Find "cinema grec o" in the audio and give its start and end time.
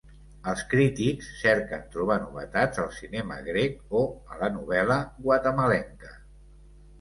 3.01-4.03